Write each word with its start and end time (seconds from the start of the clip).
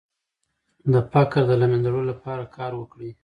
د 0.91 0.95
فقر 1.11 1.41
د 1.47 1.51
له 1.61 1.65
منځه 1.71 1.89
وړلو 1.91 2.09
لپاره 2.11 2.51
کار 2.57 2.71
وکړئ. 2.77 3.11